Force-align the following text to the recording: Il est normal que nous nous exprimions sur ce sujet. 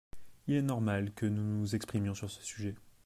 Il 0.47 0.55
est 0.55 0.63
normal 0.63 1.11
que 1.13 1.27
nous 1.27 1.43
nous 1.43 1.75
exprimions 1.75 2.15
sur 2.15 2.27
ce 2.31 2.41
sujet. 2.41 2.73